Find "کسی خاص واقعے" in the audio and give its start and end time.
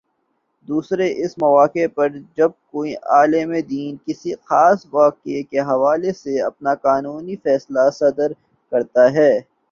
4.05-5.41